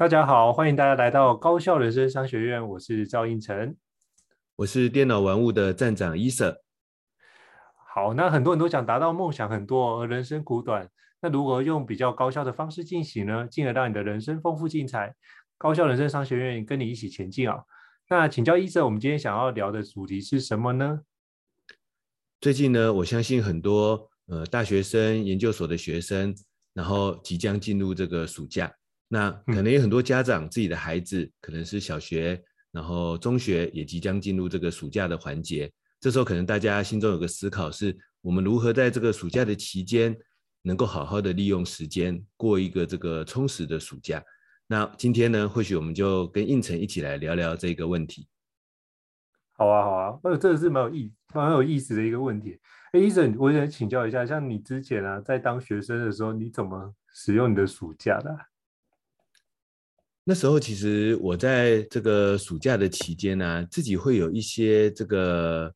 [0.00, 3.76] 大家好，欢迎大家来到高效人生商学院，我是赵应成，
[4.56, 6.62] 我是电脑玩物的站长伊瑟。
[7.94, 10.88] 好，那很多人都想达到梦想很多，而人生苦短，
[11.20, 13.46] 那如何用比较高效的方式进行呢？
[13.46, 15.14] 进而让你的人生丰富精彩？
[15.58, 17.62] 高效人生商学院跟你一起前进啊！
[18.08, 21.02] 那请教伊瑟，我们今天想要聊的主题是什么呢？
[22.40, 26.34] 最近呢，我相信很多呃大学生、研究所的学生，
[26.72, 28.72] 然后即将进入这个暑假。
[29.12, 32.40] 那可能有很多家长自己的孩子可能是小学，
[32.70, 35.68] 然后中学也即将进入这个暑假的环节。
[35.98, 40.16] 这时候可能大家心中有个思考是：我们如何在这个暑假的期间，
[40.62, 44.22] 能够好好的利用时间，过一个这个充实的暑假？
[44.68, 48.28] 那今天呢，或许我们就跟应成一起来聊聊这个问题。
[49.54, 52.56] 好啊，好啊，呃，这个是蛮有意蛮有意思的一个问题。
[52.92, 58.38] 哎，医生，我想请教一下，像你之前啊，在当学生的时候，你怎么使用你的暑假的？
[60.30, 65.74] 那时候其实我在这个暑假的期间呢、啊，自己会有一些这个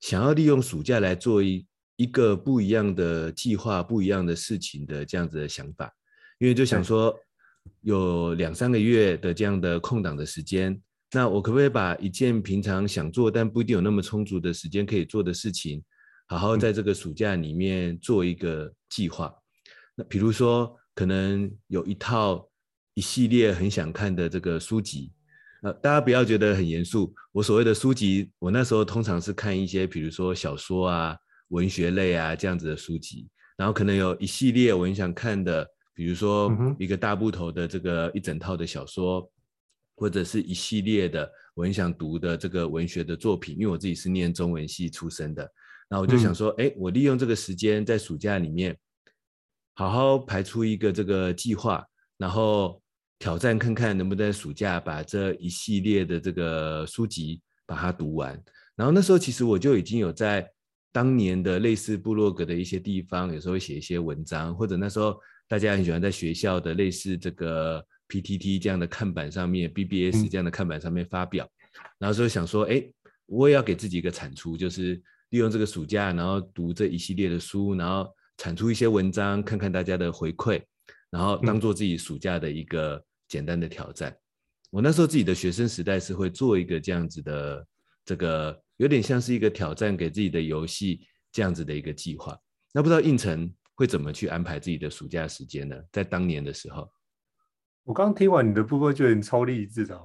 [0.00, 1.66] 想要利用暑假来做一
[1.96, 5.90] 一个不一样的计划、不一样的事情的这样子的想法，
[6.40, 7.18] 因为就想说
[7.80, 10.78] 有两三个月的这样的空档的时间，
[11.12, 15.82] 那我可不可以把一件平常想做但不一定有那么充足的时间可以做的事情，
[16.26, 19.34] 好好在这个暑假里面做一个计划？
[19.94, 22.46] 那比如说可能有一套。
[22.94, 25.12] 一系列很想看的这个书籍，
[25.62, 27.12] 呃，大家不要觉得很严肃。
[27.32, 31.16] 我所谓的书籍，我那时候通常是看一些，比如说小说啊、
[31.48, 33.28] 文学类啊这样子的书籍。
[33.56, 39.26] 然后可能有一系列我很想看的，比如说一个大部头的这个一整套的小说，嗯、
[39.96, 43.56] 或者是一系列的我很想读的这个文学的作品。
[43.58, 45.42] 因为我自己是念中文系出身的，
[45.88, 48.78] 然后我就想说，哎、嗯，我利用这个时间在暑假里面，
[49.74, 51.84] 好好排出一个这个计划，
[52.18, 52.80] 然后。
[53.18, 58.40] 挑战看看能不能在暑假把这一系列的这个书籍把它读完。
[58.76, 60.48] 然后那时候其实我就已经有在
[60.92, 71.48] 当年的类似部落格的一些地方，有时候会写一些文章，或者那时候大家很喜欢在学校的类似这个 PTT 这样的看板上面，BBS 这样的看板上面发表。
[71.98, 72.84] 然后就想说，哎，
[73.26, 80.62] 我也要给自己一个产出，就是利用这个暑假，然后读这一系列的书，然后产出一些文章，看看大家的回馈，
[81.14, 83.00] 然后当做自己暑假的一个。
[83.26, 84.14] 简单的挑战，
[84.70, 87.66] 我那时候自己的学生时代是会做一个这样子的，
[88.04, 91.00] 这个有点像是一个挑战给自己的游戏
[91.32, 92.38] 这样子的一个计划。
[92.72, 95.74] 那不知道应城会怎么去安排自己的暑假时间呢？
[95.90, 96.88] 在当年的时候，
[97.82, 99.98] 我刚听完你的部分，觉得你超励志的，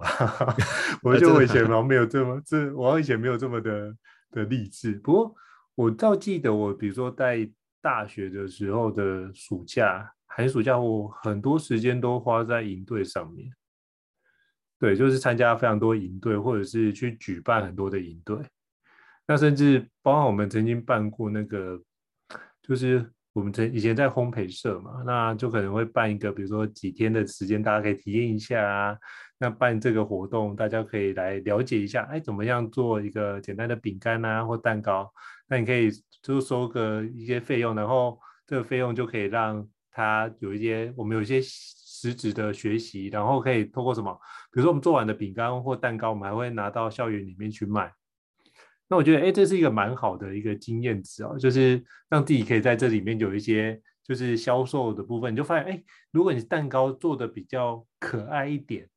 [1.03, 3.95] 我觉得我以前好像没有这么这，我以前没有这么的
[4.31, 4.93] 的励志。
[4.93, 5.35] 不过
[5.75, 7.47] 我倒记得，我比如说在
[7.81, 10.09] 大学的时候的暑假。
[10.39, 13.51] 寒暑假我很多时间都花在营队上面，
[14.79, 18.37] 对，就是参加非常多营队，或者是去举办很多的营队。
[19.27, 21.77] 那甚至包括我们曾经办过那个，
[22.61, 28.97] 就是我们曾以前在烘焙社嘛，那就可能会办一个，比如说几天的时间，大家可以体验一下啊。
[29.39, 35.11] 那办这个活动，大家可以来了解一下，哎，怎么样做一个简单的饼干啊或蛋糕？
[35.49, 38.17] 那你可以就收个一些费用，然后
[38.47, 39.67] 这个费用就可以让。
[39.99, 44.17] 他有一些，我们有一些实质的学习，然后可以透过什么？
[44.49, 47.91] 比如说我们做完的饼干或蛋糕，我们还会拿到校园里面去卖。
[48.87, 58.87] 那我觉得，哎，这是一个蛮好的一个经验值哦，就是让自己可以在这里面有一些就是销售的部分，你就发现，哎，如果你蛋糕做的比较可爱一点，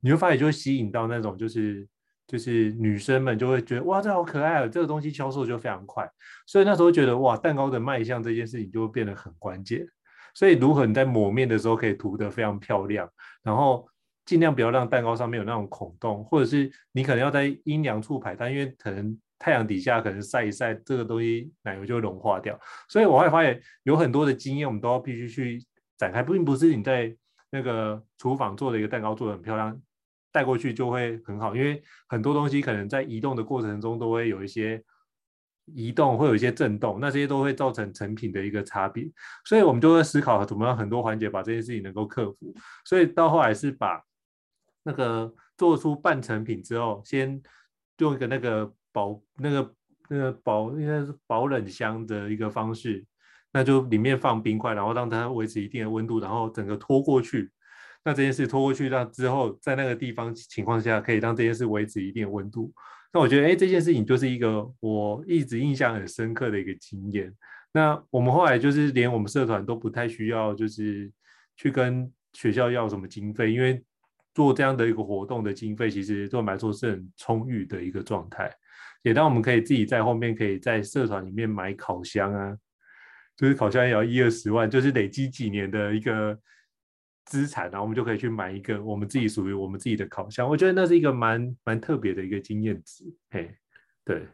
[0.00, 1.86] 你会发现就会吸引到那种就是。
[2.28, 4.66] 就是女生们就会觉得哇，这好可爱啊！
[4.66, 6.04] 这个东西销售就非常快，
[6.44, 9.86] 所以那时候觉得哇，蛋糕的卖相这件事情就会变得很关键。
[10.36, 13.08] 所以如何你在抹面的时候可以涂得非常漂亮，
[13.42, 13.88] 然后
[14.26, 22.60] 尽量不要让蛋糕上面有那种孔洞，或者是你可能要在阴凉处排，但，因为可能太阳底下可能晒一晒，这个东西奶油就会融化掉。
[22.86, 25.64] 所以我会发现有很多的经验，我们都要必须去
[25.96, 27.16] 展开，并不是你在
[27.50, 29.80] 那个厨房做的一个蛋糕做得很漂亮。
[30.32, 34.84] 带过去就会很好，因为很多东西可能在移动的过程中都会有一些
[35.74, 39.04] 移动，会有一些震动，那这些都会造成成品的一个差别。
[39.44, 42.54] 所以我们就会思考怎么样很多环节把这件事情能够克服。
[42.84, 44.00] 所以到后来是把
[44.84, 47.40] 那个做出半成品之后，先
[47.98, 49.74] 用一个那个保那个
[50.08, 53.04] 那个保应该是保冷箱的一个方式，
[53.52, 57.50] 那就里面放冰块，然后让它维持一定的温度，然后整个拖过去。
[58.04, 62.72] 那这件事拖过去，让之后在那个地方情况下，可以让这件事维持一定的温度。
[63.12, 67.32] 那我觉得，哎，这件事情就是一个我一直印象很深刻的一个经验。
[67.72, 71.10] 那我们后来就是连我们社团都不太需要，就是
[71.56, 73.82] 去跟学校要什么经费，因为
[74.34, 78.50] 做这样的一个活动的经费，其实对我们来说是很充裕的一个状态。
[79.02, 82.56] 也当我们可以自己在后面可以在社团里面买烤箱啊，
[83.36, 86.38] 就是烤箱也要一二十万，就是累积几年的一个
[87.26, 90.48] 资产，然后我们就可以去买一个我们自己属于我们自己的烤箱。
[90.48, 93.04] 我觉得那是一个蛮蛮特别的一个经验值。
[93.30, 93.54] 嘿，
[94.04, 94.26] 对。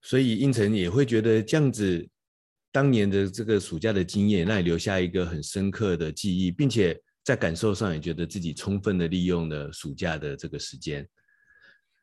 [0.00, 2.08] 所以应成也会觉得这样子，
[2.70, 11.08] 当年的这个暑假的经验，让你留下一个很深刻的记忆，并且在感受上也觉得自己充分的利用了暑假的这个时间。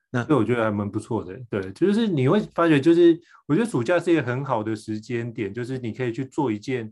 [0.10, 1.40] 那对，我觉得还蛮不错的。
[1.50, 6.92] 对，就是你会发觉，就是我觉得暑假是一个很好的时间点，就是你可以去做一件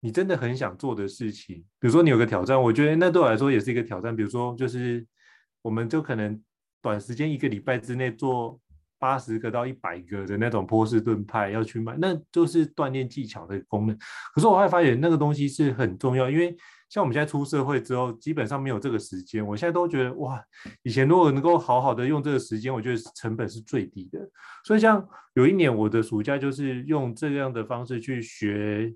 [0.00, 1.56] 你真的很想做的事情。
[1.78, 4.14] 比如说你有个挑战，我觉得那对我来说也是一个挑战。
[4.14, 5.06] 比如说，就是
[5.62, 6.42] 我们就可能
[6.82, 8.60] 短时间一个礼拜之内做。
[9.02, 13.96] 八十个到一百个的那种波士顿派要去买，那就是锻炼技巧的功能。
[14.34, 16.54] 可是我会发现那个东西是很重要，因为
[16.90, 19.42] 像我们现在出社会之后，基本上没有这个时间。
[19.46, 20.38] 我现在都觉得哇，
[20.82, 24.20] 以前如果能够好好的用这个时间，我觉得成本是最低的。
[24.66, 25.02] 所以像
[25.32, 28.94] 有一年我的暑假就是用这样的方式去学，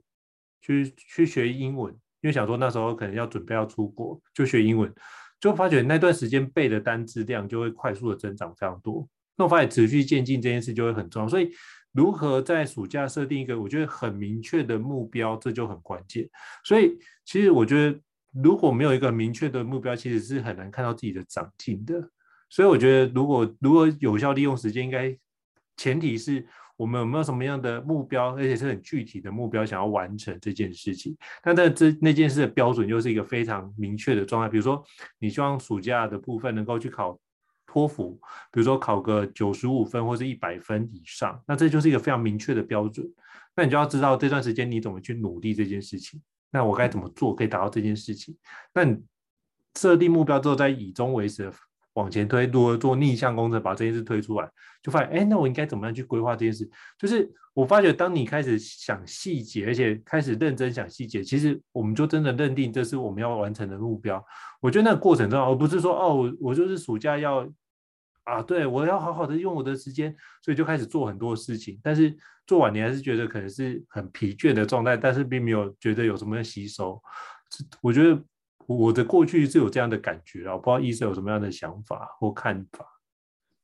[0.64, 4.90] 去去学英文，因为想说那时候可能要准备要出国，就学英文，
[5.38, 9.06] 就发觉那段时间背的单词量就会快速的增长非常多。
[9.36, 11.50] 那我发现持续渐进这件事就会很重要，所以
[11.92, 16.26] 如何在暑假设定一个我觉得很明确的目标，这就很关键。
[16.64, 16.96] 所以
[17.26, 18.00] 其实我觉得
[18.42, 22.08] 如果没有一个明确的目标，其实是很难看到自己的长进的。
[22.48, 25.14] 所以我觉得如果如果有效利用时间，应该
[25.76, 31.16] 前提是我们有没有什么样的目标，而且是很具体的目标想要完成这件事情。
[31.42, 34.82] 但在这那件事的标准又是一个非常明确的状态，比如说
[35.18, 37.18] 你希望暑假的部分能够去考。
[37.66, 38.12] 托福，
[38.52, 43.04] 比如说考个九十五分或是一百分以上，那这就是一个非常明确的标准。
[43.56, 46.22] 那你就要知道这段时间你怎么去努力这件事情。
[46.52, 48.36] 那我该怎么做可以达到这件事情？
[48.72, 48.96] 那你
[49.76, 51.50] 设定目标之后，再以终为始
[51.94, 54.48] 往前推，如何做逆向工程把这件事推出来，
[54.82, 56.70] 就发现，哎，那我应该怎么样去规划这件事？
[56.98, 64.24] 就是我发觉，当你开始想细节，而且开始认真想细节，其实我们就真的认定这是我们要完成的目标。
[64.60, 67.48] 我觉得那个过程中，而不是说，哦，我我就是暑假要。
[68.24, 71.78] 啊，对，我要好好的用我的时间，所以就开始做很多事情。
[71.82, 76.98] 但是做完你还是觉得可能是很疲倦的状态，但是并没有觉得有什么吸收。
[77.82, 78.18] 我觉得
[78.66, 82.86] 我的过去是有这样的感觉啊，我不知道医生有什么样的想法或看法。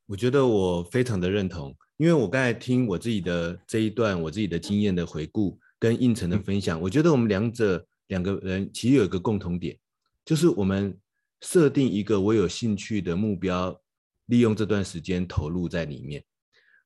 [0.06, 9.78] 我觉得我非常的认同，因为我刚才听我自己的这一段我自己的经验的回顾跟应成的分享，嗯，我觉得我们两者两个人其实有一个共同点，
[10.24, 10.96] 就是我们
[11.40, 13.80] 设定一个我有兴趣的目标。
[14.26, 16.22] 利用这段时间投入在里面，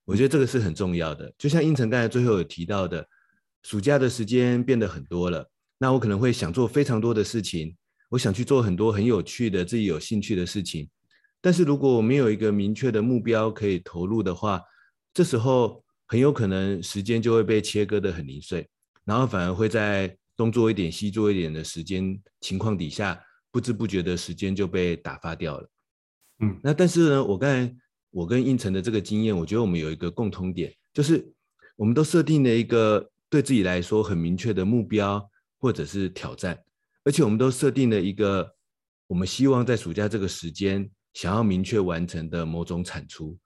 [0.07, 1.31] 我觉得这个是很重要的。
[1.37, 3.07] 就像应成刚才最后有提到的，
[3.63, 5.47] 暑假的时间变得很多了，
[5.77, 7.77] 那我可能会想做非常多的事情，
[8.15, 10.89] 我想去做很多很有趣的、自己有兴趣的事情。
[11.41, 14.63] 但是如果我没有一个明确的目标可以投入的话，
[15.13, 18.69] 这时候很有可能时间就会被切割的很零碎，
[19.05, 23.21] 然后反而会在东做一点、西做一点的时间情况底下，
[23.51, 25.69] 不知不觉的时间就被打发掉了。
[26.39, 27.75] 嗯，那但是呢，我刚才
[28.11, 31.35] 我跟应成的这个经验，我觉得我们有一个共通点，就是
[31.75, 35.29] 我们都设定了一个对自己来说很明确的目标
[35.59, 36.57] 或者是挑战，
[37.05, 38.55] 而且我们都设定了一个
[39.07, 43.39] 我们希望在暑假这个时间想要明确完成的某种产出。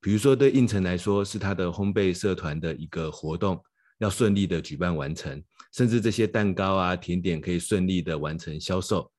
[0.00, 3.60] 比如说对应城来说，是他的烘焙社团的一个活动
[3.98, 5.42] 要顺利的举办完成，
[5.72, 9.10] 甚至这些蛋糕啊甜点可以顺利的完成销售。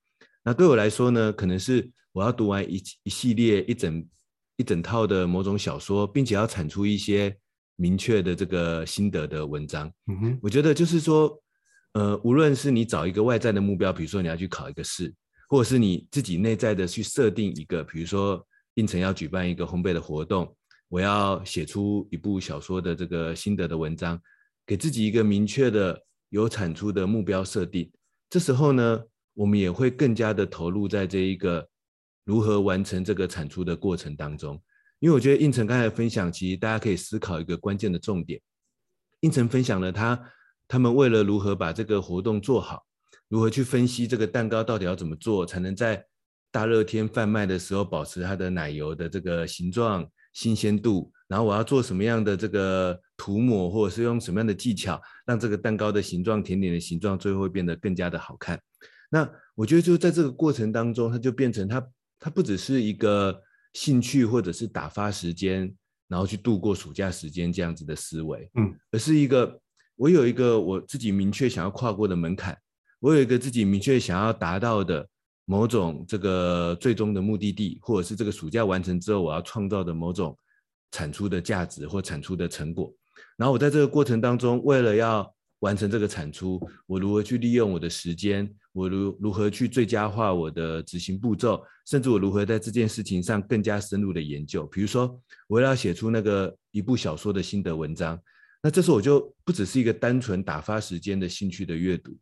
[0.43, 1.91] 那对我来说呢，可能是。
[2.13, 4.03] 我要读完一一系列一整
[4.55, 7.37] 一整套的某种小说，并且要产出一些
[7.75, 9.87] 明确的这个心得的文章。
[10.07, 11.39] 嗯哼，我觉得就是说，
[11.97, 15.11] 呃，无论是你找一个外在的目标，比如说你要去考一个试，
[15.49, 20.55] 或者是你自己内在的去设定一个，比如说胤丞要举办一个烘焙的活动，
[20.89, 24.21] 我要写出一部小说的这个心得的文章，
[24.63, 25.99] 给自己一个明确的
[26.29, 27.91] 有产出的目标设定。
[28.29, 29.01] 这时候呢，
[29.33, 31.67] 我们也会更加的投入在这一个。
[32.27, 34.61] 如何完成这个产出的过程当中？
[34.99, 38.37] 因为我觉得胤丞刚才分享，其实大家可以思考一个关键的重点。
[39.21, 40.21] 胤丞分享了他
[40.67, 42.85] 他们为了如何把这个活动做好，
[43.27, 46.03] 如何去分析这个蛋糕到底要怎么做，才能在
[46.51, 58.59] 大热天贩卖的时候保持它的奶油的这个形状、新鲜度，然后我要做什么样的这个涂抹，或者是用什么样的技巧，让这个蛋糕的形状、甜点的形状最后会变得更加的好看。
[59.09, 61.85] 那我觉得就在这个过程当中，它就变成它。
[62.19, 63.43] 它不只是一个
[63.73, 65.71] 兴趣或者是打发时间，
[66.07, 69.61] 然后去度过暑假时间这样子的思维，嗯，而是一个
[69.97, 72.57] 我有一个我自己明确想要跨过的门槛，
[72.99, 75.05] 我有一个自己明确想要达到的
[75.45, 80.37] 某种这个最终的目的地，或者是这个暑假完成之后我要创造的某种
[80.91, 82.93] 产出的价值或产出的成果。
[83.35, 88.47] 然后我在这个过程当中，为了要完成这个产出，我如何去利用我的时间？
[88.73, 91.63] 我如如何去最佳化我的执行步骤？
[91.87, 94.67] 甚至我如何在这件事情上更加深入的研究？
[94.67, 98.19] 比如说，我要写出那个一部小说的心得文章，
[98.61, 102.17] 那这时候我就不只是一个单纯打发时间的兴趣的阅读，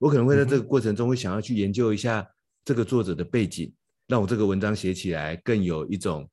[0.00, 2.26] 我可能会在这个过程中会想要去研究一下
[2.64, 3.72] 这个作者的背景，
[4.06, 6.28] 让我这个文章写起来更有一种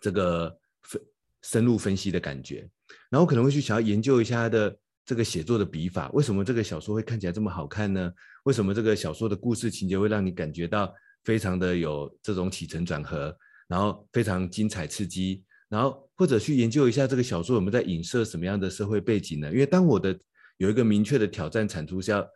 [0.00, 1.02] 这个分
[1.42, 2.68] 深入分析的感觉。
[3.10, 4.78] 然后可能会去想要研究一下他的。
[5.08, 8.12] 这个写作的笔法，为什么这个小说会看起来这么好看呢？
[8.42, 10.92] 为什么这个小说的故事情节会让你感觉到
[11.22, 13.32] 非常的有这种起承转合，
[13.68, 19.50] 然后非常精彩刺激，然后或者去研究一下这个小说有没有在影射什么样的社会背景呢？
[19.50, 20.18] 因为当我的
[20.58, 22.26] 有一个明确的挑战产出是要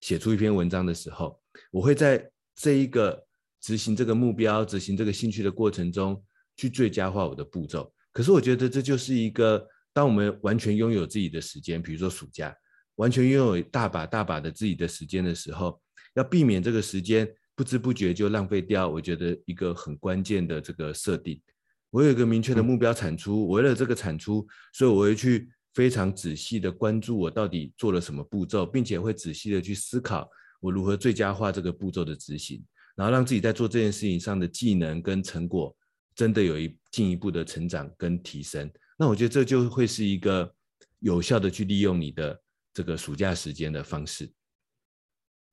[0.00, 3.24] 写出一篇文章的时候，我会在这一个
[3.60, 6.22] 执行这个目标、执行这个兴趣的过程中
[6.56, 7.92] 去最佳化我的步骤。
[8.12, 9.66] 可是我觉得这就是一个。
[9.92, 12.56] 当我们完全拥有自己的时间，比如说暑假，
[12.94, 15.82] 完全拥有大把大把的自己的时间的时候，
[16.14, 18.88] 要避免这个时间不知不觉就浪费掉。
[18.88, 21.42] 我觉得一个很关键的这个设定，
[21.90, 30.28] 我有一个明确的目标产出，我为了这个产出，所以我会去非常仔细的关注我到底做了什么步骤，并且会仔细的去思考
[30.60, 32.64] 我如何最佳化这个步骤的执行，
[32.96, 35.74] 然后让自己在做这件事情上的技能跟成果
[36.14, 38.70] 真的有一进一步的成长跟提升。
[38.98, 40.52] 那我觉得这就会是一个
[40.98, 42.40] 有效的去利用你的
[42.72, 44.30] 这个暑假时间的方式。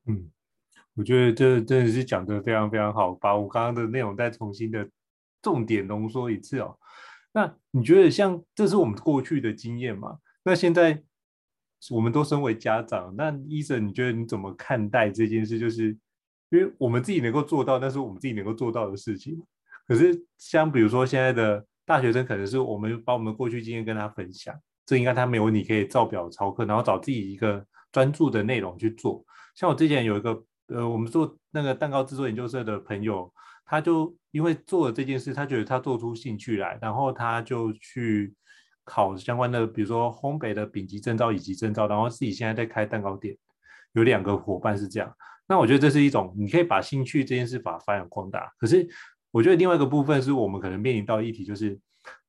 [0.05, 0.29] 嗯，
[0.93, 4.87] 我觉得这真的是讲的非常非常好，把我刚刚的内容再重新的
[5.41, 6.77] 重点浓缩一次哦。
[7.33, 10.17] 那你觉得像这是我们过去的经验嘛？
[10.43, 11.03] 那现在
[11.91, 15.59] 我们都身为家长，那医生你觉得你怎么看待这件事？
[15.59, 15.97] 就是
[16.49, 19.41] 因为我们自己能够做到，那是我们自己能够做到的事情。
[19.87, 21.65] 可是像比如说现在的。
[21.87, 24.53] 大学生可能是我们把我们过去经验跟他分享，
[24.85, 29.23] 这应该他没有你可以照表抄课，然后找自己一个专注的内容去做。
[29.55, 33.33] 像我之前有一个呃，我们做那个蛋糕制作研究社的朋友，
[33.67, 38.33] 他就因为做了这件事，他觉得他做出兴趣来，然后他就去
[38.83, 43.37] 考相关的，比如说烘焙的丙级证照、乙级证照，然后自己现在在开蛋糕店，
[43.91, 45.15] 有两个伙伴是这样。
[45.47, 48.87] 那我觉得这是一种你可以把兴趣这件事把它发扬光大，可是。
[49.29, 51.77] 我觉得另外一个部分是我们可能面临到议题，就是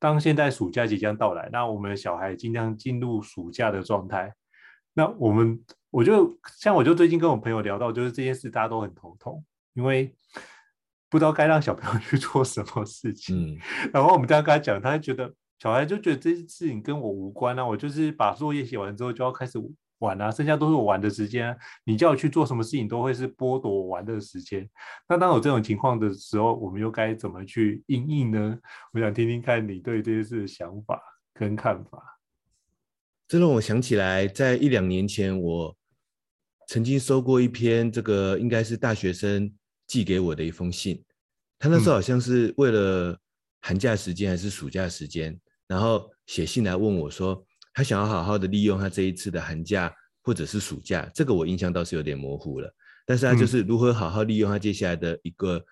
[0.00, 4.35] 当现在暑假即将到来，那我们的小孩即将进入暑假的状态，
[4.92, 5.59] 那我们
[5.90, 9.42] 我就像我就最近跟我朋友聊到，就是这件事大家都很头痛，
[9.75, 10.14] 因为
[11.09, 13.55] 不知道该让小朋友去 做什么事情。
[13.55, 13.59] 嗯、
[13.93, 19.59] 然后我们这样跟他讲，他就觉得小孩就觉得这件事情跟我无关啊，我就是把作业写完之后就要开始。
[20.00, 21.59] 玩啊，剩下都是我玩的时间。
[21.83, 24.65] 你叫我去做什么事情，都会是剥夺我玩的时间。
[25.09, 28.57] 那当有这种情况的时候，我们又该怎么去应应呢？
[28.93, 31.03] 我想听听看你对这件事的想法
[31.35, 32.00] 跟看法。
[33.27, 35.77] 这让我想起来，在一两年前，我
[36.69, 39.53] 曾经收过一篇这个应该是大学生
[39.88, 41.02] 寄给我的一封信。
[41.59, 43.18] 他那时候好像是为了
[43.62, 47.45] 寒假时间还是暑假时间，嗯、然后写信来问我说。
[47.75, 52.68] 他想要好好的利用他这一次的寒假或者是暑假，这个我印象倒是有点模糊了。
[53.07, 55.64] 但是他就是如何好好利用他接下来的一个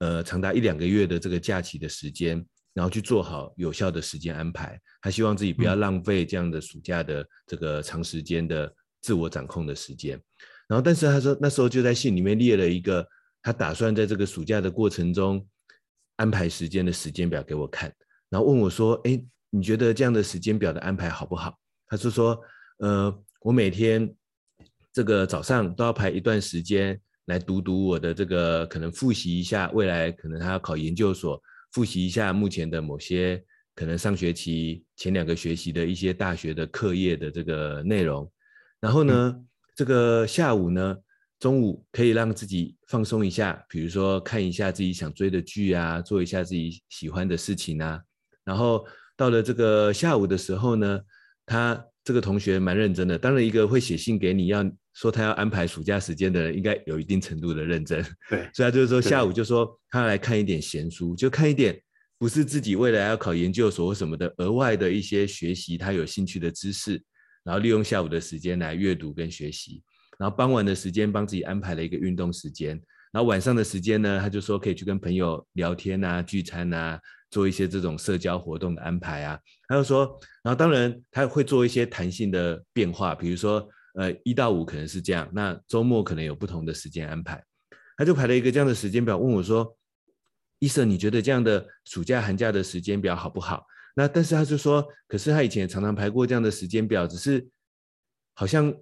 [0.00, 4.76] 呃长达一两个月的这个假期的时间，然后去做好有效的时间安排。
[5.00, 10.20] 他希望自己不要浪费这样的暑假的这个长时间的自我掌控的时间。
[10.66, 13.06] 然后，但是他说那时候就在信里面列了一个
[13.44, 15.46] 他打算在这个暑假的过程中
[16.16, 17.94] 安排时间的时间表给我看，
[18.28, 19.24] 然后问我说：“哎。”
[19.56, 21.56] 你觉得这样的时间表的安排好不好？
[21.86, 22.36] 他是说，
[22.78, 24.12] 呃，我每天
[24.92, 33.40] 这个早上都要排一段时间来读读我的这个，可能复习一下未来可能他要考研究所，复习一下目前的某些
[33.76, 38.28] 可能上学期前两个学期的一些大学的课业的这个内容。
[38.80, 40.96] 然后呢，嗯、这个下午呢，
[41.44, 48.00] 中午可以让自己放松一下，比如说看一下自己想追的剧啊，做一下自己喜欢的事情啊，
[48.42, 48.86] 然后。
[49.16, 51.00] 到了这个下午的时候呢，
[51.46, 53.16] 他这个同学蛮认真的。
[53.16, 58.04] 当然，一个会写信给你要说他要安排暑假时间的人，应该有一定程度的认真。
[58.28, 61.80] 对， 所以他就是说下午就说他来看一点闲书，就看一点
[62.18, 67.00] 不是自己未来要考研究所或什么的额外的一些学习他有兴趣的知识，
[67.44, 69.80] 然后利用下午的时间来阅读跟学习，
[70.18, 72.70] 然后傍晚的时间帮自己安排了一个运动时间，
[73.12, 77.00] 然后晚上的时间呢，他就说可以去跟朋友聊天啊、聚餐啊。
[77.30, 80.06] 做一些这种社交活动的安排啊，他就说，
[80.44, 87.42] 然后当然他会做一些弹性的变化，比如说，呃，一到五可能是这样，那周末可能有不同的时间安排。
[87.96, 89.76] 他就排了一个这样的时间表，问我说
[90.60, 93.66] ：“医生，你觉得这样的暑假寒假的时间表好不好？”
[93.96, 97.44] 那但是他就说，可是他以前常常排过这样的时间表，只是
[98.34, 98.72] 好像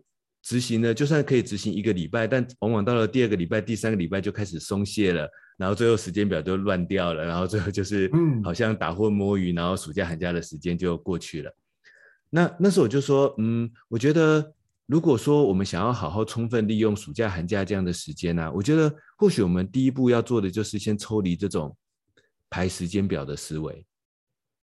[0.42, 11.54] 执行呢，就算可以执行一个礼拜，但往往到了第二个礼拜、第三个礼拜就开始松懈了，然后最后时间表就乱掉了，然后最后就是嗯，好像打混摸鱼，然后暑假寒假的时间就过去了。
[12.30, 14.52] 那那时候我就说，嗯，我觉得。
[14.86, 21.74] 如果说我们想要好好充分利用暑假寒假这样的时间呢，我觉得或许我们第一步要做的就是先抽离这种
[22.50, 23.86] 排时间表的思维，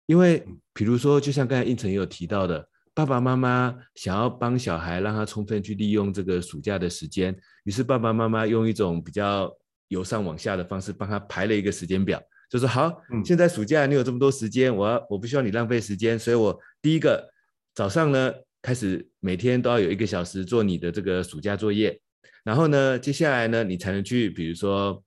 [0.06, 9.52] 因为比如说，就像刚才胤丞也有提到的，爸爸妈妈想要帮小孩让他充分去利用这个暑假的时间，于是爸爸妈妈用一种比较
[9.88, 17.30] 由上往下的方式帮他排了一个时间表，就说好，现在暑假你有这么多时间，我要我不需要你浪费时间，所以我第一个
[17.74, 18.34] 早上呢。
[18.64, 22.00] 开始每天都要有一个小时做你的这个暑假作业，
[22.44, 25.04] 然后呢，接下来呢，你才能去，比如说，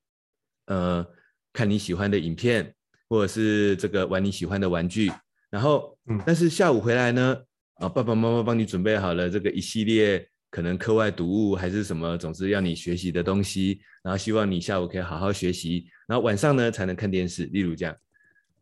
[0.66, 1.06] 呃，
[1.52, 2.74] 看你喜欢的影片，
[3.08, 5.08] 或者是这个玩你喜欢的玩具，
[5.50, 7.42] 然后，嗯，但是下午回来呢，
[7.74, 17.96] 啊，爸爸妈妈帮你准备好了这个一系列可能课外读物还是什么，总之要你学习的东西，然后希望你下午可以好好学习，然后晚上呢才能看电视，例如这样，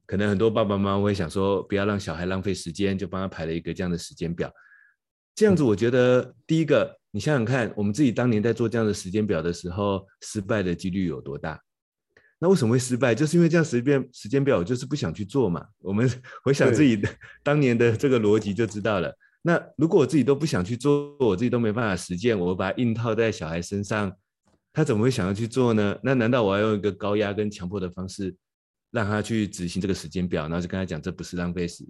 [0.06, 4.50] 可能很多爸爸妈妈会想说，不要让小孩浪费时间，就帮他排了一个这样的时间表。
[5.34, 11.60] 这样子，我觉得第一个，你想想看，我们自己当年在做这样的时间表的时候，失败的几率有多大？
[12.42, 13.14] 那为什么会失败？
[13.14, 15.64] 就是因为这样时间时间表，我就是不想去做嘛。
[15.78, 16.10] 我们
[16.42, 17.08] 回想自己的
[17.40, 19.16] 当年的这个逻辑就知道了。
[19.42, 24.12] 那如果我自己都不想去做，我自己都没办法实践，我把它硬套在小孩身上，
[24.72, 25.96] 他怎么会想要去做呢？
[26.02, 28.34] 那难道我要用一个高压跟强迫的方式，
[28.90, 31.88] 让他去执行这个时间表，然后就跟他讲，这不是浪费时，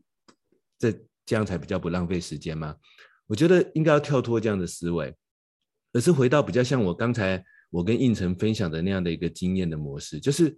[0.78, 0.92] 这
[1.24, 2.76] 这样才比较不浪费时间吗？
[3.26, 5.14] 我觉得应该要跳脱这样的思维，
[5.94, 7.42] 而是回到比较像我刚才
[7.72, 10.56] 我跟胤丞分享的那样的一个经验的模式，就是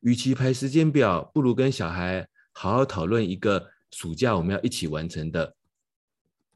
[0.00, 5.54] 与其排时间表，不如跟小孩好好讨论一个暑假我们要一起完成的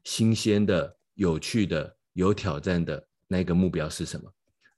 [0.03, 4.31] 新鲜的、有趣的、有挑战的那个目标是什么？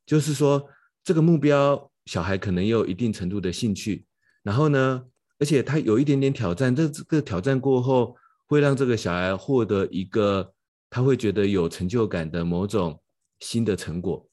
[0.06, 0.68] 就是说
[1.04, 4.06] 这个目标小孩可能有一定程度的兴趣，
[4.44, 5.06] 然后呢，
[5.40, 10.54] 而且他有一点点挑战，这这个挑战过后会让这个小孩获得一个。
[10.94, 13.02] 他会觉得有成就感的某种
[13.40, 14.30] 新的成果，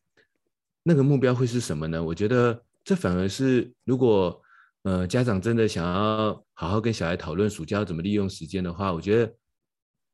[0.83, 2.03] 那个目标会是什么呢？
[2.03, 4.41] 我觉得这反而是，如果
[4.83, 9.35] 呃家长真的想要好好跟小孩讨论暑假要怎么利用时间的话，我觉得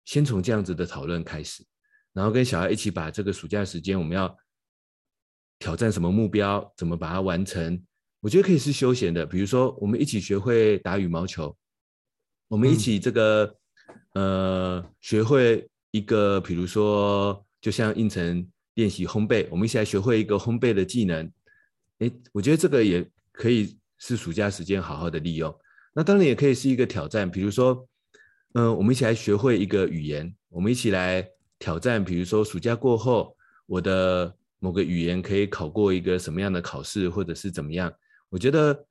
[0.04, 1.64] 先从这样子的讨论开始，
[2.12, 4.36] 然后跟小孩一起把这个暑假时间我们要
[5.58, 7.82] 挑战什么目标，怎么把它完成。
[8.20, 11.56] 我觉得可以是休闲的，比如说我们一起学会打羽毛球，
[12.48, 13.56] 我们一起这个、
[14.14, 15.68] 嗯、呃学会。
[15.94, 21.30] 一个，比如说，就像胤丞练习烘焙，我们一起来学会一个烘焙的技能。
[21.98, 25.54] 诶，我觉得这个也可以是暑假时间好好的利用。
[25.94, 27.88] 那当然也可以是一个挑战，比如说，
[28.54, 31.24] 嗯、我们一起来学会一个语言，我们一起来
[31.58, 37.92] 挑战，比如说暑假过后，我的某个语言可以考过一个什么样的考试，或者是怎么样。
[38.28, 38.84] 我觉得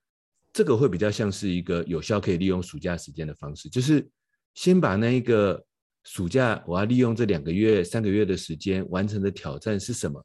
[0.54, 4.10] 这个会比较像是一个有效可以利用暑假时间的方式，就是
[4.54, 5.66] 先把那一个。
[6.04, 10.24] 暑假我要利用这两个月、三个月的时间完成的挑战是什么？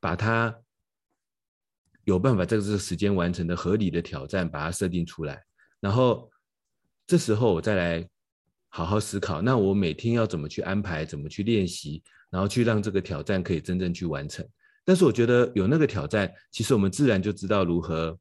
[0.00, 0.54] 把它
[2.04, 5.44] 有办法在这个时间完成的合理的挑战，把它设定出来。
[5.78, 6.30] 然后
[7.06, 8.08] 这时候我再来
[8.68, 14.46] 好好思考，那我每天要怎么去安排，怎么去练习，然后去让这个挑战可以真正去完成。
[14.86, 18.18] 但是我觉得有那个挑战，其实我们自然就知道如何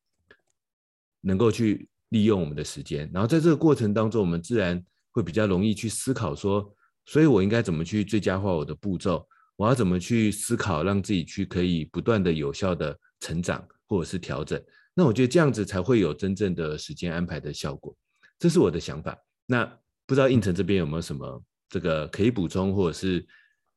[1.22, 3.10] 能够去利用我们的时间。
[3.14, 6.76] 然后在这个过程当中，我们自然会比较容易去思考说。
[7.10, 9.28] 所以我应该怎么去最佳化我的步骤？
[9.56, 14.64] 我要怎么去思考，让自己去可以不断的有效的成长或者是调整？
[14.94, 17.98] 那我觉得这样子才会有真正的时间安排的效果。
[18.38, 19.18] 这是我的想法。
[19.48, 19.66] 那
[20.06, 23.26] 不知道应城这边有没有什么这个可以补充或者是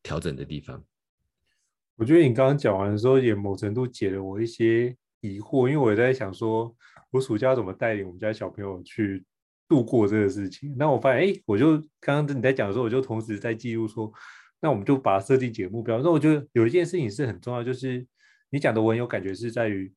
[0.02, 0.84] 调整的地方？
[1.96, 6.76] 我觉得你刚刚讲完的时候，也某程度解了我一些疑惑，因为我在想说，
[7.10, 9.24] 我暑假怎么带领我们家小朋友去。
[9.72, 14.12] 度过这个事情，那我发现，哎，我就刚刚你在讲的时候，我就同时在记录说，
[14.60, 15.98] 那我们就把它设定几个目标。
[16.02, 18.06] 那我觉得有一件事情是很重要，就是
[18.50, 19.90] 你讲的我很有感觉，是在于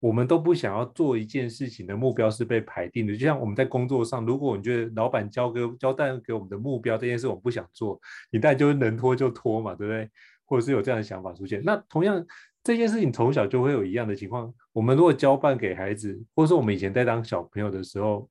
[0.00, 3.12] 我们都不想要做一件事情的目标是被排定的。
[3.14, 8.00] 就像我们在工作上，如果你觉得老板交给交代给我们的目标这件事我们不想做，
[8.32, 10.10] 你当然就能拖就拖嘛，对不对？
[10.44, 11.62] 或者是有这样的想法出现。
[11.64, 12.26] 那同样
[12.64, 14.52] 这件事情从小就会有一样的情况。
[14.72, 18.28] 我们如果交办给孩子，或者说我们以前在当小朋友的时候。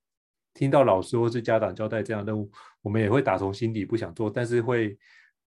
[0.60, 4.98] 听到老师或是家长交代这样的任务，我们也会打从心底不想做，但是会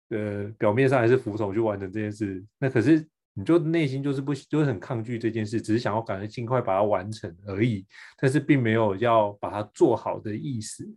[0.09, 7.85] 呃表面上还是服从去完成这件事，那可是你就内心就是不就是很抗拒这件事，只是想要赶快尽快把它完成而已，
[8.17, 10.91] 但是并没有要把它做好的意思。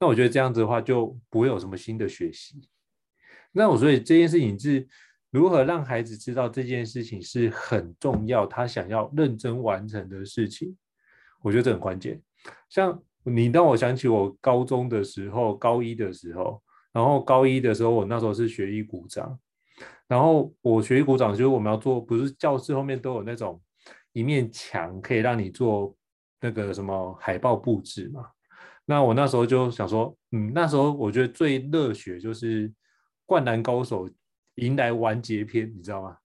[0.00, 2.68] 那我觉得这样子的话就不会有什么新的学习。
[3.52, 4.88] 那我所以这件事情是
[5.30, 10.76] 如何让孩子知道这件事情是很重要，他想要认真完成的事情，
[11.42, 12.20] 我觉得这很关键。
[12.68, 19.38] 像你让我想起我高中的时候，高一的时候，然后高一的时候我那时候是学艺股长，
[20.06, 23.60] 然后我学艺股长就是我们要做，不是教室后面都有那种
[24.12, 25.94] 一面墙可以让你做
[26.40, 28.24] 那个什么海报布置嘛？
[28.86, 32.68] 那我那时候就想说，嗯，那时候我觉得最热血就是
[33.26, 34.08] 《灌篮高手》
[34.54, 36.16] 迎来完结篇，你知道吗？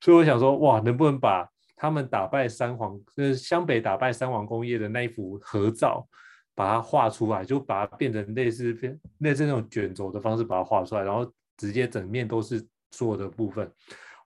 [0.00, 1.48] 所以我想说，哇，能不能把
[1.82, 6.06] 他们打败三皇，就是湘北打败三皇工业的那一幅合照，
[6.54, 13.68] 把它画出来，就把它变成类似变，类似那种卷轴的方式把它画出来，然后直接整面都是做的部分。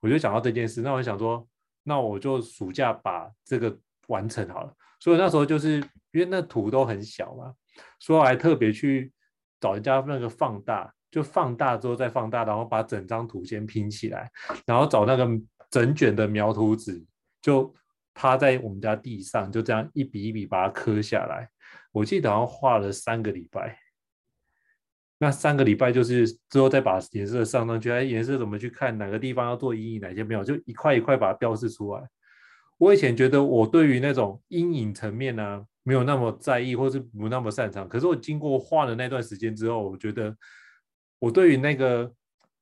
[0.03, 1.49] 我就想到这件事，那我想说，
[1.83, 3.75] 那我就暑假把这个
[4.09, 4.71] 完成好了。
[5.01, 5.79] 所以那时候就是
[6.13, 7.55] 因为那图都很小嘛。
[7.99, 9.11] 所以我还特别去
[9.59, 14.31] 找人家那个放大，就放大之后再放大，然后把整张图先拼起来，
[14.67, 15.27] 然后找那个
[15.71, 17.03] 整卷的描图纸，
[17.47, 17.73] 就
[18.13, 21.49] 趴在我们家地上，就这样一笔一笔把它刻下来。
[21.93, 23.79] 我记得好像画了三个礼拜，
[25.19, 32.03] 那三个礼拜就是之后再把颜色上上去，哎，颜色怎么去看，哪个地方要做阴影，哪些没有，就一块一块把它标示出来。
[32.79, 35.65] 我以前觉得我对于那种阴影层面呢、啊。
[35.87, 37.89] 没有那么在意，或是不那么擅长。
[37.89, 40.37] 可是我经过画的那段时间之后，我觉得
[41.21, 42.13] 我对于那个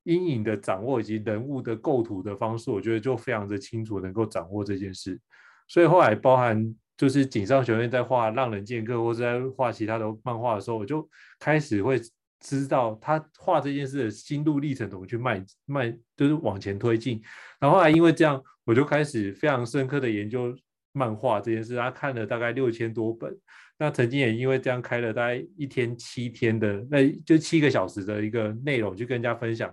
[0.05, 5.19] 阴影的掌握以及人物的构图的方式，我觉得就非常的清楚，能够掌握这件事。
[5.67, 11.05] 所以后来包含就是井上雄彦在画《浪人剑客》或者在画其他的漫画的时候，我就
[11.37, 12.01] 开始会
[12.39, 17.21] 知道他画这件事的心路历程怎么去迈迈，就是往前推进。
[17.59, 20.55] 然后后来因为这样，我就开始非常深刻的研究。
[20.97, 23.37] 漫画这件事，他看了大概六千多本。
[23.77, 29.69] 那曾经也因为这样开了大概一天七天的，那就七个小时的一个内容，去跟人家分享，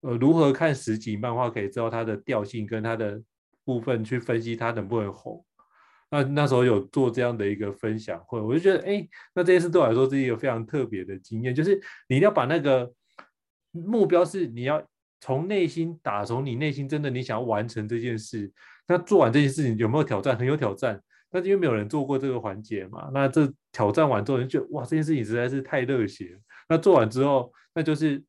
[0.00, 3.20] 呃，如何看十集漫画可以知道它的调性跟它的
[3.64, 5.44] 部分，去分析它能不能红。
[6.10, 12.90] 那那时候有做这样的一个分享会，我就觉得，哎，那这件事对我来说是一个非常特别的经验，就是你要把那个
[13.72, 14.82] 目标是你要
[15.20, 18.50] 从内心打从你内心真的你想要完成这件事。
[18.86, 20.34] 那做完这件事情有没有挑战？
[20.34, 20.98] 很有挑战，
[21.30, 23.10] 但是因为没有人做过这个环节嘛。
[23.12, 26.40] 那这挑战完之后，你就觉得哇，这件事情实在是太热血。
[26.70, 28.24] 那做完之后，那就是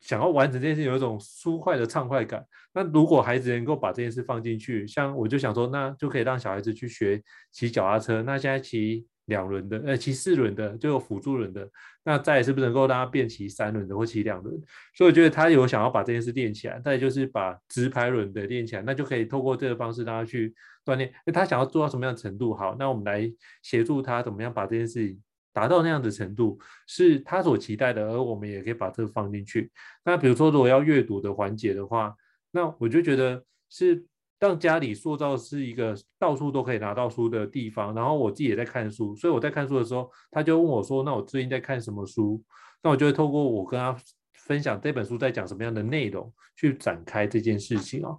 [0.00, 2.44] 想要完成这件事，有一种舒快的畅快感。
[2.74, 8.22] 那如果孩子能够把这件事放进去，像我就想说，那就可以让小孩子去学骑脚踏车。
[8.22, 9.06] 那现在骑。
[9.28, 11.70] 两轮的，呃，骑四轮的就有辅助轮的，
[12.02, 14.58] 那再是不是能够让他变骑三轮的或骑两轮？
[14.94, 21.12] 所以我觉得他有想要把这件事练起来，再就是把直排轮的练起来，那就可以透过这个方式让他去锻炼。
[21.26, 22.54] 他想要做到什么样的程度？
[22.54, 23.30] 好，那我们来
[23.62, 25.20] 协助他怎么样把这件事情
[25.58, 29.70] 达到那样的程度，是他所期待的，而我们也可以把这个放进去。
[30.04, 32.14] 那比如说，如果要阅读的环节的话，
[32.50, 34.04] 那我就觉得是。
[34.40, 42.40] 让家里塑造是一个到处都可以拿到书的地方，然后我自己也在看书，所以我在看书的时候，他就问我说：“那我最近在看什么书？”
[42.80, 43.96] 那我就会透过我跟他
[44.34, 48.16] 分享这本书在讲什么样的内容，去展开这件事情啊。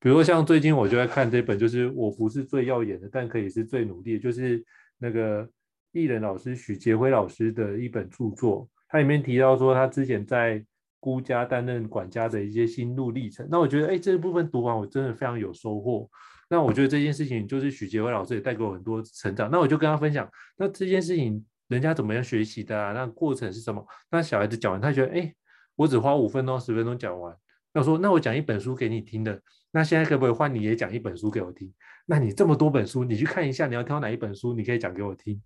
[0.00, 4.64] 比如说像最近我就在看这本，就是我不是最耀眼的，但可以是最努力的，就是
[4.96, 5.46] 那个
[5.92, 10.64] 艺人老师许杰辉老师的一本著作，他里面提到说他之前在。
[11.00, 16.10] 孤家担任管家的一些心路历程，那我觉得，哎，这个部分读完我真的非常有收获。
[16.50, 19.48] 那我觉得这件事情就是许杰辉老师也带给我很多成长。
[19.48, 22.92] 那我就跟他分享，那这件事情人家怎么样学习的啊？
[22.92, 23.86] 那过程是什么？
[24.10, 25.32] 那小孩子讲完，他觉得，哎，
[25.76, 27.32] 我只花五分钟、十分钟讲完。
[27.72, 29.40] 那我说，那我讲一本书给你听的。
[29.70, 31.72] 那现在可不可以换你也讲一本书给我听？
[32.08, 35.40] 那你这么多本书，你去看一下，你要挑哪一本书，你可以讲给我听。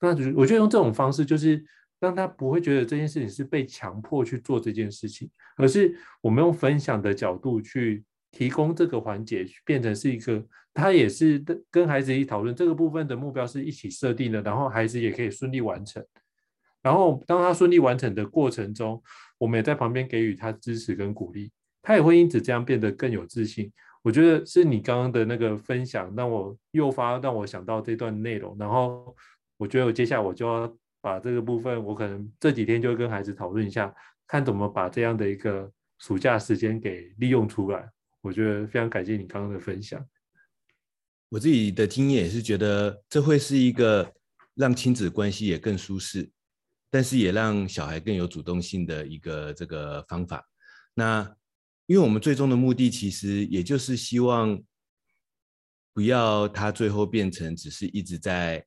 [0.00, 1.64] 那我就用这种方式就是。
[2.00, 16.00] 让他不会觉得这件事情是被强迫去做这件事情，而是我们用分享的角度去提供这个环节，变成是一个他也是跟孩子一起讨论这个部分的目标是一起设定的，然后孩子也可以顺利完成。
[16.82, 19.02] 然后当他顺利完成的过程中，
[19.36, 21.50] 我们也在旁边给予他支持跟鼓励，
[21.82, 23.72] 他也会因此这样变得更有自信。
[24.08, 29.14] 我觉得是你刚刚的那个分享让我诱发，让我想到这段内容，然后
[29.58, 30.76] 我觉得我接下来我就要。
[31.00, 33.94] 把这个部分，我可能这几天就会跟孩子讨论一下，
[34.26, 37.88] 看怎么把这样的一个暑假时间给利用出来。
[38.20, 40.04] 我觉得非常感谢你刚刚的分享。
[41.28, 44.12] 我自己的经验也是觉得，这会是一个
[44.56, 46.28] 让亲子关系也更舒适，
[46.90, 50.44] 但是也让小孩更有主动性的一个这个方法。
[50.94, 51.32] 那
[51.88, 54.62] 因为我们最终的目的，其实也就是希望
[55.94, 58.62] 不要它最后变成只是一直在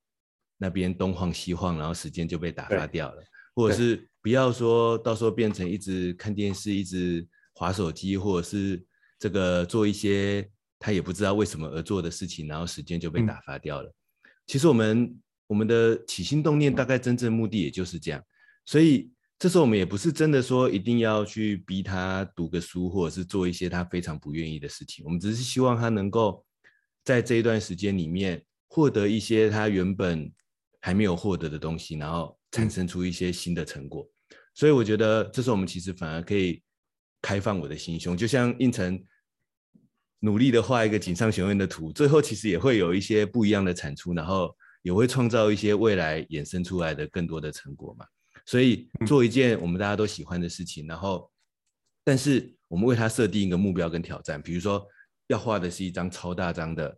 [0.58, 8.84] 那边东晃西晃，然后时间就被打发掉了，或者是不要说到时候变成一直看电视，一直划手机，或者是
[9.20, 13.88] 这个做一些他也不知道为什么而做的事情，然后时间就被打发掉了。
[13.88, 13.94] 嗯、
[14.48, 18.20] 其实我们我们的起心动念，大概真正目的也就是这样，
[18.66, 19.12] 所以。
[19.42, 25.04] 这时候我们也不是真的说一定要去逼他读个书，或者是做一些他非常不愿意的事情。
[25.04, 26.46] 我们只是希望他能够
[27.04, 30.32] 在这一段时间里面获得一些他原本
[30.80, 34.08] 还没有获得的东西，然后产生出一些新的成果。
[34.54, 36.62] 所以我觉得这时候我们其实反而可以
[37.20, 39.04] 开放我的心胸，就像应成
[40.20, 48.06] 努力的画一个井上雄彦的图，最后其实也会有一些不一样的产出，然后也会创造一些未来衍生出来的更多的成果嘛。
[48.52, 51.32] 所以做一件我们大家都喜欢的事情，然后，
[52.04, 54.86] 但是我们为他设定一个目标跟挑战，比如说
[55.28, 56.94] 要画的是一张超大张的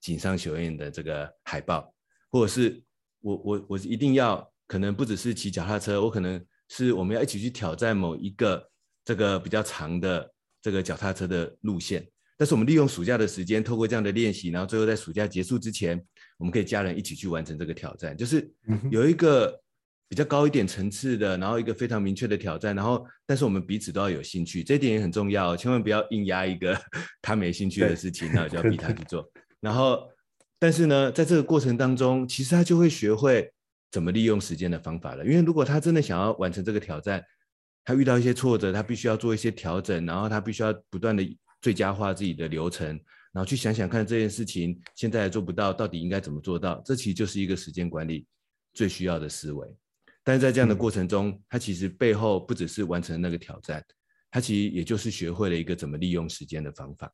[0.00, 1.94] 井上雄彦的这个海报，
[2.30, 2.82] 或者是
[3.20, 8.66] 我我我一定要可能不只是骑脚踏车，我可能是我们要一起去挑战某一个
[9.04, 12.02] 这个比较长的这个脚踏车的路线，
[12.38, 16.02] 但是我们利用暑假的时间，透过这样的练习，然后最后在暑假结束之前，
[16.38, 18.50] 我们可以家人一起去完成这个挑战，就是
[18.90, 19.62] 有一个。
[20.08, 26.78] 比较高一点层次的，然后一个非常明确的挑战，然后但是我们彼此都要有兴趣，这一点也很重要，千万不要硬压一个
[27.22, 29.28] 他没兴趣的事情，那就要逼他去做。
[29.60, 30.08] 然后，
[30.58, 33.50] 但是呢，在这个过程当中，其实他就会学会
[33.90, 35.24] 怎么利用时间的方法了。
[35.24, 37.24] 因为如果他真的想要完成这个挑战，
[37.84, 42.88] 他遇到一些挫折，他必须要做一些调整，然后他必须要不断的最佳化自己的流程，
[43.32, 46.80] 然后去想想看这件事情现在还做不到，到底应该怎么做到？
[46.84, 48.26] 这其实就是一个时间管理
[48.74, 49.74] 最需要的思维。
[50.24, 53.84] 但是在这样的过程中，他其实背后不只是完成那个挑战，
[54.30, 57.12] 他其实也就是学会了一个怎么利用时间的方法。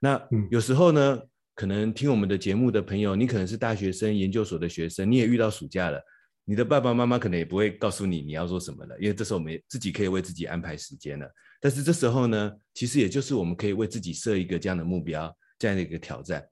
[0.00, 1.20] 那有时候呢，
[1.54, 6.00] 可能听我们的节目的朋友，你可能是大学生、研究所的学生，你也遇到暑假了，
[6.44, 11.30] 你的爸爸妈妈可能也不会告诉你你要做什么了，因为这时候我们自己可以为自己安排时间了。
[11.60, 16.42] 但是这时候呢，其实也就是我们可以为自己设一个这样的目标，这样的一个挑战，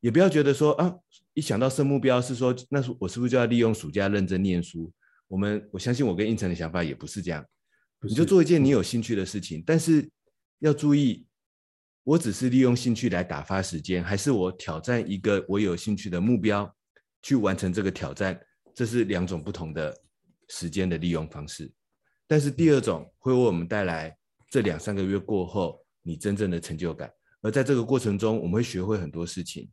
[0.00, 0.94] 也不要觉得说啊，
[1.34, 4.92] 一想到设目标是说，那我是不是就要利用暑假认真念书？
[5.32, 7.42] 我们我相信我跟应成的想法也不是这样，
[8.02, 10.06] 你就做一件你有兴趣的事情，但是
[10.58, 11.26] 要注意，
[12.04, 16.70] 我只是利用兴趣来打发时间，还是我挑战一个我有兴趣的目标
[17.22, 18.38] 去完成这个挑战，
[18.74, 19.98] 这是两种不同的
[20.50, 21.72] 时间的利用方式。
[22.26, 24.14] 但是第二种会为我们带来
[24.50, 29.70] 这两三个月过后你真正的成就感，而在这个过程中，我们会学会很多事情，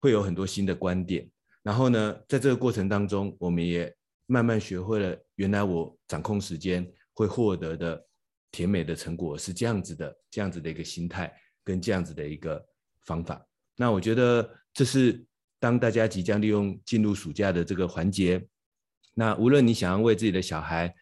[0.00, 1.26] 会有很多新的观点，
[1.62, 3.90] 然后呢，在这个过程当中，我们也。
[4.32, 8.02] 慢慢学会了，原来我掌控时间会获得的
[8.50, 11.30] 甜美的成果是这样子的，这样子的一个心态
[11.62, 12.64] 跟这样子的一个
[13.04, 13.46] 方法。
[13.76, 15.22] 那我觉得这是
[15.60, 18.42] 当大家即将利用进入暑假的这个环节，
[19.12, 20.94] 那无论你想要为自己的小孩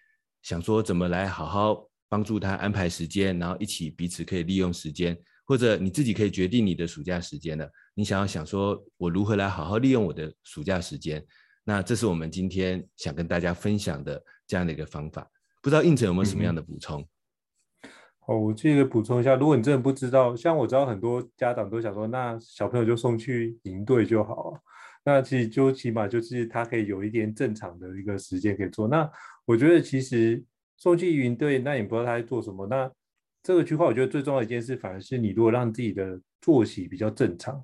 [0.43, 11.25] 想说怎么来好好帮助他安排时间，然后一起彼此可以利用时间，或者你自己可以决定你的暑假时间了，你想要想说我如何来好好利用我的暑假时间。
[11.64, 15.31] 那这是我们今天想跟大家分享的这样的一个方法，
[15.62, 17.01] 不知道应成有没有什么样的补充？
[18.27, 24.55] 哦、嗯，我记得补充一下，如果你真的不知道，像我知道很多家长都想说，那小朋友就送去营队就好，
[25.05, 28.88] 那其实就起码就是他可以有一点正常的一个时间可以做。
[28.88, 29.09] 那
[29.44, 30.42] 我觉得其实
[30.79, 32.66] 送去营队，那你不知道他在做什么。
[32.66, 32.90] 那
[33.42, 37.62] 这个区块，我觉得最重要的一件事，反而是你如果让自己的作息比较正常，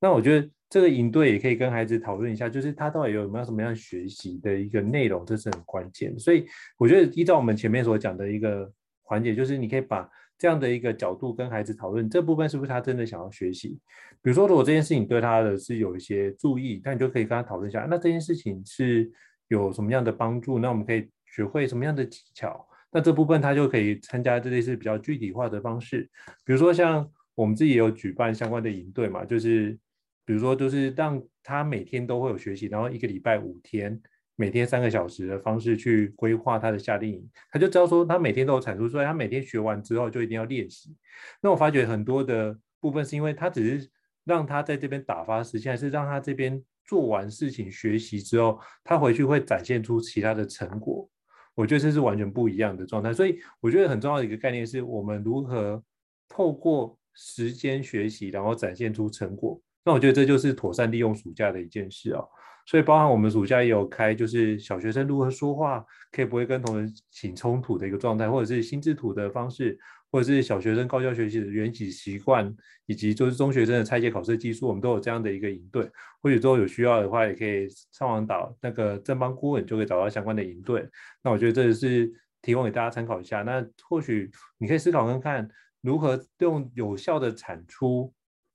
[0.00, 0.50] 那我觉得。
[0.74, 6.18] 这个营队也可以跟孩子讨论一下，就是他到底有没有什么样学习的一个内容，这是很关键。
[6.18, 6.44] 所以
[6.76, 8.68] 我觉得依照我们前面所讲的一个
[9.04, 13.78] 环节，就是你可以把这样的一个角度跟孩子讨论这部分是不是他真的想要学习。
[14.20, 19.08] 比如说，如果这件事情对他的是有一些注意，那你就可以跟他讨论一下，那这件事情是
[19.46, 20.58] 有什么样的帮助？
[20.58, 22.66] 那我们可以学会什么样的技巧？
[22.90, 26.10] 那这部分他就可以参加这类似比较具体化的方式。
[26.44, 29.78] 比如说，像我们自己也有举办相关的营队嘛，就是。
[30.24, 34.00] 比如说，就是让他每天都会有学习，然后一个礼拜五天，
[34.36, 40.96] 每天三个小时的方式去规划他的夏令营，他就知道说他每天都有产出，所以他每天学完之后就一定要练习。
[41.40, 43.90] 那我发觉很多的部分是因为他只是
[44.24, 51.08] 让他在这边打发时间，还是让他这边做完事情学习之后，他回去会展现出其他的成果。
[51.54, 53.12] 我觉得这是完全不一样的状态。
[53.12, 55.80] 所以我觉得很重要的一个概念是我们如何
[56.28, 59.60] 透过时间学习，然后展现出成果。
[59.84, 62.26] 那我觉得这就是妥善利用暑假的一件事哦。
[62.66, 69.78] 所以包含我们暑假也有开，就是小学生如何说话，可以不会跟同学起冲突的一个状态，或者是心智图的方式，
[70.10, 72.50] 或者是小学生高效学习的缘起习惯，
[72.86, 75.86] 以及就是中学生的拆解考试技术，我们都有这样的一个营队。
[76.22, 80.88] 或许之后有需要的话，也可以上网找那个正邦顾问，就可以找到相关的营队。
[81.22, 83.42] 那我觉得这是提供给大家参考一下。
[83.42, 85.46] 那或许你可以思考看看，
[85.82, 88.10] 如何用有效的产出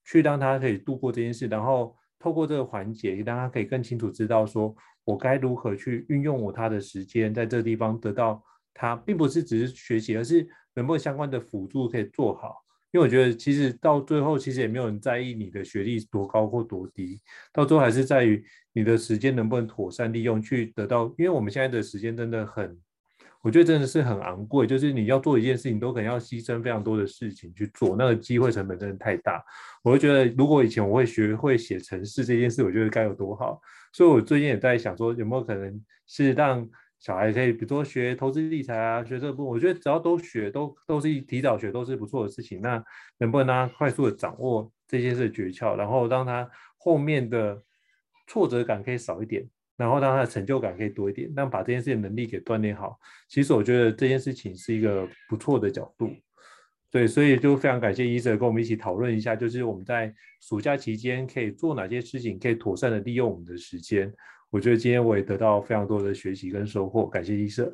[0.10, 1.96] 去让他可以度过这件事，然后。
[2.22, 8.44] 透过这个环节，让他可以更清楚知道，说我该如何去运用我他的时间，在这个地方得到
[8.74, 10.46] 他，并不是只是学习，而是
[10.76, 12.58] 能不能相关的辅助可以做好。
[12.92, 17.22] 因为我觉得，其实到最后，其实也没有人在意你的学历多高或多低，
[17.54, 18.44] 到最后还是在于
[18.74, 21.06] 你的时间能不能妥善利用，去得到。
[21.18, 22.78] 因为我们现在的时间真的很。
[23.42, 29.42] 我觉得真的是很昂贵，就是你要做一件事情，都可能要牺牲非常多的事情去做，那个机会成本真的太大。
[29.82, 33.62] 我就觉得，如果以前我会学会写程式这件事，我觉得该有多好。
[33.94, 36.68] 所以我最近也在想说，有没有可能是让
[37.00, 42.60] 小孩可以，比如说学投资理财啊，学这部分，我觉得只要都学，都都是提早学，都是不错的事情。
[42.60, 42.84] 那
[43.20, 47.64] 能不能让他快速的掌握这件事的诀窍，然后让他后面的
[48.28, 49.48] 挫折感可以少一点？
[49.80, 53.00] 然后让他的成就感可以多一点，让把这件事情能力给锻炼好。
[53.30, 56.14] 其实我觉得这件事情是一个不错的角度，
[56.92, 64.14] 对，所以就非常感谢医生跟我们一起讨论一下，就是我们在暑假期间可以做哪些事情，可以妥善的利用我们的时间。
[64.50, 67.74] 我觉得今天我也得到非常多的学习跟收获，感谢医生。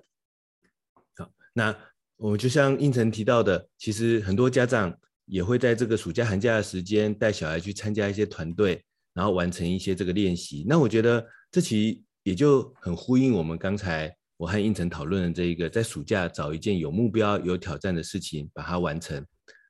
[1.18, 1.76] 好，那
[2.18, 8.84] 我们就像应晨提到的，其实很多家长也会在这个暑假寒假的时间带小孩去参加一些团队，
[9.16, 10.64] 然后完成一些这个练习。
[10.68, 11.26] 那我觉得。
[11.56, 19.26] 这期也就很呼应我们刚才我和胤丞讨论的这一个，在暑假找一件有目标、有挑战的事情，把它完成，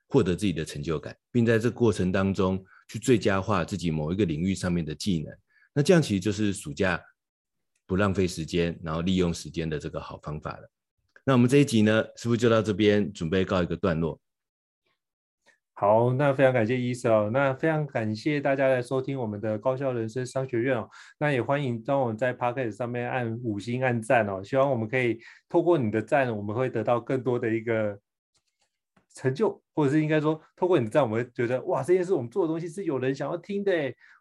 [0.08, 5.32] 获得自己的成就感，并在这过程当中去最佳化自己某一个领域上面的技能。
[5.72, 7.00] 那这样其实就是暑假
[7.86, 10.68] 不浪费时间，然后利用时间的这个好方法了。
[11.24, 14.20] 那我们这一集呢，是不是就到这边准备告一个段落？
[15.78, 20.88] 好，那非常感谢伊瑟哦，那非常感谢大家来收听我们的高校人生商学院哦。
[21.18, 24.42] 那也欢迎当我们在 Podcast 上面按五星按赞哦。
[24.42, 27.98] 希望我们可以透过你的赞，我们会得到更多的一个
[29.14, 33.70] 成就，或者是应该说，透过你的赞，我们会觉得哇，这件事我们做的东西是有人想要听的。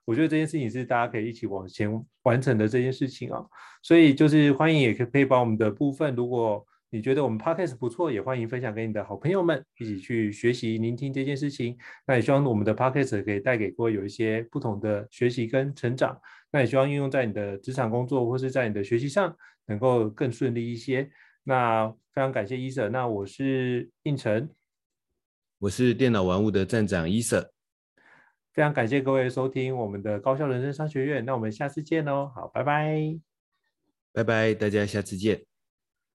[0.04, 1.90] 我觉得这件事情是大家可以一起往前
[2.24, 3.42] 完成的这件事情啊、
[3.82, 11.78] 所以就是欢迎，也可以可以把我们的部分，如果你觉得我们 Podcast 不错，也欢迎分享给你的好朋友们，一起去学习、聆听这件事情。
[12.08, 16.20] 那也希望我们的 Podcast 可以带给各位有一些不同的学习跟成长。
[16.52, 21.10] 那也希望应用在你的职场工作或是在你的学习上，能够更顺利一些。
[21.44, 24.50] 那非常感谢伊舍，那我是应成，
[25.60, 27.52] 我是电脑玩物的站长伊舍。
[28.54, 33.20] 非常感谢各位收听我们的高效人生商学院，那我们下次见喽，好，拜拜，
[34.14, 35.55] 拜拜，大家下次见。